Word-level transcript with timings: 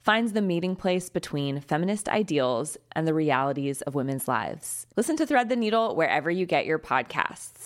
finds 0.00 0.32
the 0.32 0.42
meeting 0.42 0.74
place 0.74 1.10
between 1.10 1.60
feminist 1.60 2.08
ideals 2.08 2.76
and 2.92 3.06
the 3.06 3.14
realities 3.14 3.82
of 3.82 3.94
women's 3.94 4.26
lives. 4.26 4.86
Listen 4.96 5.16
to 5.16 5.26
Thread 5.26 5.48
the 5.48 5.56
Needle 5.56 5.94
wherever 5.94 6.30
you 6.30 6.46
get 6.46 6.64
your 6.64 6.78
podcasts. 6.78 7.64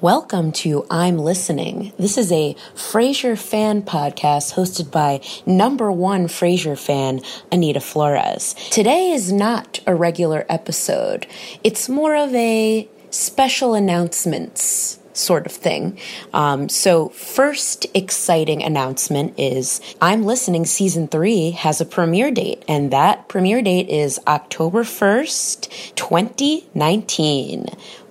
Welcome 0.00 0.52
to 0.52 0.84
I'm 0.90 1.16
Listening. 1.16 1.92
This 1.98 2.18
is 2.18 2.30
a 2.30 2.54
Frasier 2.74 3.36
fan 3.36 3.82
podcast 3.82 4.52
hosted 4.52 4.90
by 4.90 5.22
number 5.46 5.90
one 5.90 6.26
Frasier 6.26 6.78
fan, 6.78 7.20
Anita 7.50 7.80
Flores. 7.80 8.54
Today 8.70 9.10
is 9.12 9.32
not 9.32 9.80
a 9.86 9.94
regular 9.94 10.44
episode. 10.50 11.26
It's 11.64 11.88
more 11.88 12.14
of 12.14 12.34
a 12.34 12.88
special 13.10 13.72
announcements 13.74 14.98
sort 15.16 15.46
of 15.46 15.52
thing. 15.52 15.98
Um, 16.32 16.68
so, 16.68 17.08
first 17.10 17.86
exciting 17.94 18.62
announcement 18.62 19.34
is 19.38 19.80
I'm 20.00 20.24
Listening 20.24 20.66
season 20.66 21.08
three 21.08 21.52
has 21.52 21.80
a 21.80 21.84
premiere 21.86 22.30
date, 22.30 22.64
and 22.68 22.90
that 22.90 23.28
premiere 23.28 23.62
date 23.62 23.88
is 23.88 24.20
October 24.26 24.82
1st, 24.82 25.94
2019. 25.94 27.66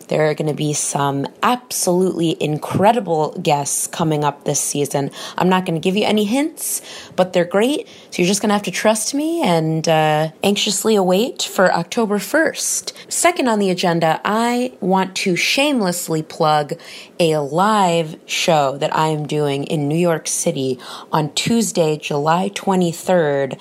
There 0.08 0.30
are 0.30 0.34
going 0.34 0.48
to 0.48 0.54
be 0.54 0.74
some 0.74 1.28
absolutely 1.42 2.38
incredible 2.42 3.38
guests 3.42 3.88
coming 3.88 4.24
up 4.24 4.44
this 4.44 4.60
season. 4.60 5.12
I'm 5.38 5.50
not 5.50 5.66
going 5.66 5.80
to 5.80 5.84
give 5.84 5.96
you 5.96 6.06
any 6.06 6.26
hints, 6.26 6.82
but 7.16 7.34
they're 7.34 7.46
great. 7.46 7.88
So 8.12 8.22
you're 8.22 8.28
just 8.28 8.42
going 8.42 8.50
to 8.50 8.54
have 8.54 8.64
to 8.64 8.72
trust 8.72 9.14
me 9.14 9.42
and 9.42 9.88
uh, 9.88 10.30
anxiously 10.44 10.96
await 10.96 11.44
for 11.44 11.74
October 11.74 12.18
1st. 12.18 12.94
Second 13.12 13.48
on 13.48 13.60
the 13.60 13.70
agenda, 13.70 14.22
I 14.24 14.74
want 14.80 15.16
to 15.18 15.36
shamelessly 15.36 16.24
plug 16.24 16.74
a 17.20 17.38
live 17.38 18.20
show 18.26 18.78
that 18.78 18.96
I 18.96 19.08
am 19.08 19.26
doing 19.26 19.64
in 19.66 19.88
New 19.88 19.98
York 19.98 20.28
City 20.28 20.80
on 21.12 21.34
Tuesday, 21.34 21.98
July 21.98 22.50
23rd 22.50 23.60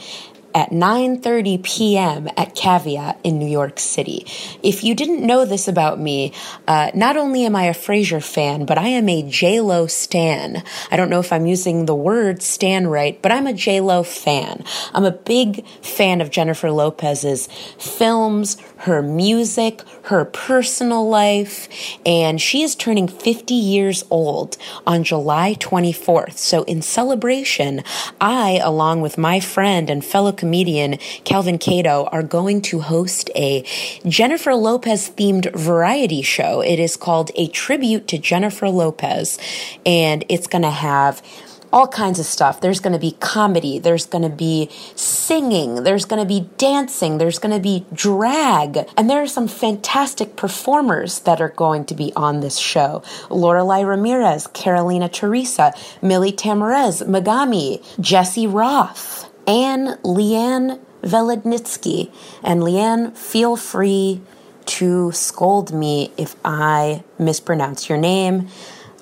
at 0.54 0.70
9:30 0.70 1.62
p.m. 1.62 2.28
at 2.36 2.54
Caveat 2.54 3.18
in 3.24 3.38
New 3.38 3.48
York 3.48 3.80
City. 3.80 4.24
If 4.62 4.84
you 4.84 4.94
didn't 4.94 5.26
know 5.26 5.44
this 5.44 5.66
about 5.66 5.98
me, 5.98 6.32
uh, 6.68 6.90
not 6.94 7.16
only 7.16 7.44
am 7.44 7.56
I 7.56 7.64
a 7.64 7.74
Frasier 7.74 8.22
fan, 8.22 8.64
but 8.64 8.78
I 8.78 8.88
am 8.88 9.08
a 9.08 9.22
J 9.22 9.60
Lo 9.60 9.86
stan. 9.86 10.62
I 10.90 10.96
don't 10.96 11.10
know 11.10 11.20
if 11.20 11.32
I'm 11.32 11.46
using 11.46 11.86
the 11.86 11.94
word 11.94 12.42
stan 12.42 12.86
right, 12.86 13.20
but 13.20 13.32
I'm 13.32 13.46
a 13.46 13.52
J 13.52 13.80
Lo 13.80 14.02
fan. 14.02 14.64
I'm 14.92 15.04
a 15.04 15.10
big 15.10 15.66
fan 15.82 16.20
of 16.20 16.30
Jennifer 16.30 16.70
Lopez's 16.70 17.48
films, 17.78 18.56
her 18.78 19.02
music, 19.02 19.82
her 20.04 20.24
personal 20.24 21.08
life, 21.08 21.68
and 22.04 22.40
she 22.40 22.62
is 22.62 22.76
turning 22.76 23.08
50 23.08 23.54
years 23.54 24.04
old 24.10 24.56
on 24.86 25.02
July 25.02 25.54
24th. 25.54 26.36
So 26.36 26.62
in 26.64 26.82
celebration, 26.82 27.82
I, 28.20 28.60
along 28.62 29.00
with 29.00 29.18
my 29.18 29.40
friend 29.40 29.88
and 29.88 30.04
fellow 30.04 30.32
comedian 30.44 30.98
Calvin 31.24 31.56
Cato 31.56 32.04
are 32.12 32.22
going 32.22 32.60
to 32.60 32.80
host 32.80 33.30
a 33.34 33.64
Jennifer 34.06 34.54
Lopez 34.54 35.08
themed 35.08 35.50
variety 35.56 36.20
show. 36.20 36.60
It 36.60 36.78
is 36.78 36.98
called 36.98 37.30
A 37.34 37.48
Tribute 37.48 38.06
to 38.08 38.18
Jennifer 38.18 38.68
Lopez, 38.68 39.38
and 39.86 40.22
it's 40.28 40.46
going 40.46 40.60
to 40.60 40.70
have 40.70 41.22
all 41.72 41.88
kinds 41.88 42.20
of 42.20 42.26
stuff. 42.26 42.60
There's 42.60 42.78
going 42.78 42.92
to 42.92 42.98
be 42.98 43.16
comedy, 43.20 43.78
there's 43.78 44.04
going 44.04 44.22
to 44.22 44.28
be 44.28 44.68
singing, 44.94 45.82
there's 45.82 46.04
going 46.04 46.20
to 46.20 46.28
be 46.28 46.48
dancing, 46.58 47.16
there's 47.16 47.38
going 47.38 47.54
to 47.54 47.60
be 47.60 47.86
drag, 47.92 48.86
and 48.98 49.08
there 49.08 49.22
are 49.22 49.26
some 49.26 49.48
fantastic 49.48 50.36
performers 50.36 51.20
that 51.20 51.40
are 51.40 51.48
going 51.48 51.86
to 51.86 51.94
be 51.94 52.12
on 52.14 52.40
this 52.40 52.58
show. 52.58 53.02
Lorelai 53.28 53.84
Ramirez, 53.84 54.46
Carolina 54.48 55.08
Teresa, 55.08 55.72
Millie 56.02 56.32
Tamarez, 56.32 57.02
Megami, 57.08 57.82
Jesse 57.98 58.46
Roth. 58.46 59.30
Anne 59.46 59.98
Leanne 60.02 60.80
Velednitsky. 61.02 62.12
And 62.42 62.62
Leanne, 62.62 63.16
feel 63.16 63.56
free 63.56 64.20
to 64.66 65.12
scold 65.12 65.72
me 65.72 66.12
if 66.16 66.36
I 66.44 67.04
mispronounce 67.18 67.88
your 67.88 67.98
name. 67.98 68.48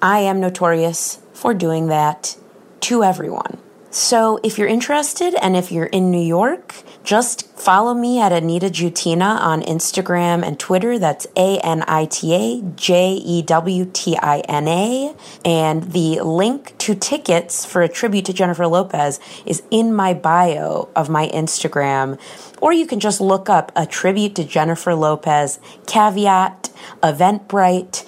I 0.01 0.21
am 0.21 0.41
notorious 0.41 1.21
for 1.33 1.55
doing 1.55 1.87
that 1.89 2.37
to 2.81 3.05
everyone. 3.05 3.59
So 3.95 4.41
if 4.43 4.57
you're 4.57 4.69
interested 4.69 5.35
and 5.43 5.55
if 5.55 5.71
you're 5.71 5.85
in 5.85 6.11
New 6.11 6.23
York, 6.23 6.77
just 7.05 7.47
follow 7.59 7.93
me 7.93 8.23
at 8.23 8.33
Anita 8.33 8.69
Jewtina 8.69 9.39
on 9.39 9.61
Instagram 9.61 10.43
and 10.43 10.59
Twitter. 10.59 10.99
That's 10.99 11.27
A 11.37 11.59
N 11.59 11.85
I 11.87 12.07
T 12.07 12.35
A 12.35 12.63
J 12.75 13.13
E 13.13 13.43
W 13.43 13.85
T 13.93 14.17
I 14.17 14.39
N 14.49 14.67
A. 14.67 15.15
And 15.45 15.93
the 15.93 16.23
link 16.23 16.73
to 16.79 16.95
tickets 16.95 17.67
for 17.67 17.83
a 17.83 17.89
tribute 17.89 18.25
to 18.25 18.33
Jennifer 18.33 18.67
Lopez 18.67 19.21
is 19.45 19.63
in 19.71 19.93
my 19.93 20.15
bio 20.15 20.89
of 20.97 21.11
my 21.11 21.29
Instagram. 21.29 22.19
Or 22.63 22.73
you 22.73 22.87
can 22.87 22.99
just 22.99 23.21
look 23.21 23.51
up 23.51 23.73
a 23.77 23.85
tribute 23.85 24.35
to 24.37 24.45
Jennifer 24.45 24.95
Lopez, 24.95 25.61
caveat, 25.87 26.71
Eventbrite 27.03 28.07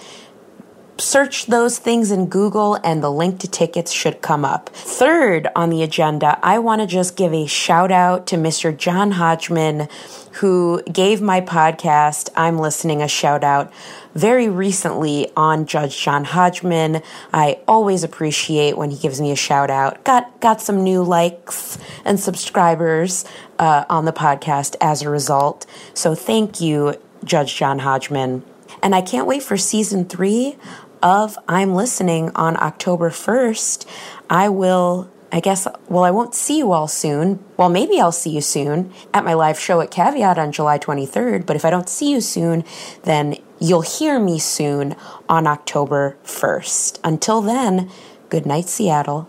search 0.99 1.47
those 1.47 1.79
things 1.79 2.11
in 2.11 2.27
Google 2.27 2.77
and 2.85 3.03
the 3.03 3.11
link 3.11 3.41
to 3.41 3.49
tickets 3.49 3.91
should 3.91 4.23
come 4.23 4.45
up. 4.45 4.69
Third 4.71 5.49
on 5.57 5.71
the 5.71 5.83
agenda, 5.83 6.39
I 6.43 6.59
want 6.59 6.81
to 6.81 6.87
just 6.87 7.17
give 7.17 7.33
a 7.33 7.47
shout 7.47 7.91
out 7.91 8.27
to 8.29 8.37
Mr. 8.37 8.77
John 8.77 9.13
Hodgman, 9.13 9.89
who 10.35 10.83
gave 10.85 11.21
my 11.21 11.41
podcast, 11.41 12.31
I'm 12.37 12.59
Listening, 12.59 13.03
a 13.03 13.09
shout 13.09 13.43
out 13.43 13.73
very 14.15 14.49
recently 14.49 15.31
on 15.37 15.67
Judge 15.67 16.01
John 16.01 16.25
Hodgman. 16.25 17.03
I 17.33 17.59
always 17.67 18.05
appreciate 18.05 18.77
when 18.77 18.91
he 18.91 18.99
gives 18.99 19.21
me 19.21 19.33
a 19.33 19.37
shout 19.37 19.71
out. 19.71 20.05
Got, 20.05 20.41
got 20.41 20.61
some 20.61 20.85
new 20.85 21.03
likes 21.03 21.79
and 22.05 22.19
subscribers 22.21 23.25
uh, 23.59 23.85
on 23.89 24.05
the 24.05 24.13
podcast 24.13 24.77
as 24.81 25.03
a 25.03 25.11
result. 25.11 25.67
So 25.95 26.15
thank 26.15 26.61
you, 26.61 26.95
Judge 27.25 27.57
John 27.57 27.81
Hodgman. 27.81 28.45
And 28.83 28.95
I 28.95 29.01
can't 29.01 29.27
wait 29.27 29.43
for 29.43 29.57
season 29.57 30.05
three 30.05 30.57
of 31.05 31.39
I'm 31.47 31.75
Listening 31.75 32.33
on 32.35 32.57
October 32.57 33.11
1st. 33.11 33.87
I 34.29 34.49
will, 34.49 35.09
I 35.31 35.39
guess, 35.39 35.69
well, 35.89 36.03
I 36.03 36.11
won't 36.11 36.35
see 36.35 36.59
you 36.59 36.73
all 36.73 36.89
soon. 36.89 37.45
Well, 37.57 37.69
maybe 37.69 38.01
I'll 38.01 38.11
see 38.11 38.31
you 38.31 38.41
soon 38.41 38.93
at 39.13 39.25
my 39.25 39.35
live 39.35 39.61
show 39.61 39.81
at 39.81 39.93
Caveat 39.93 40.39
on 40.39 40.51
July 40.51 40.79
23rd. 40.79 41.47
But 41.47 41.55
if 41.55 41.65
I 41.65 41.71
don't 41.71 41.89
see 41.89 42.11
you 42.11 42.21
soon, 42.21 42.65
then 43.05 43.37
You'll 43.61 43.81
hear 43.81 44.19
me 44.19 44.39
soon 44.39 44.95
on 45.27 45.47
October 45.47 46.19
1st. 46.25 46.99
Until 47.03 47.41
then, 47.41 47.91
good 48.29 48.45
night, 48.45 48.69
Seattle. 48.69 49.27